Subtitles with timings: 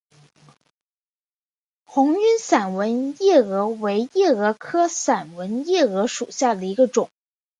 [1.85, 7.11] 红晕散纹夜蛾为夜蛾科散纹夜蛾属下的一个种。